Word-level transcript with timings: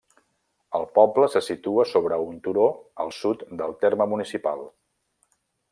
El 0.77 0.85
poble 0.99 1.27
se 1.33 1.41
situa 1.47 1.85
sobre 1.91 2.19
un 2.31 2.41
turó 2.47 2.65
al 3.05 3.15
sud 3.19 3.47
del 3.61 3.79
terme 3.85 4.09
municipal. 4.15 4.65